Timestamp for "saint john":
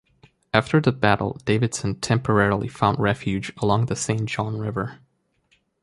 3.95-4.57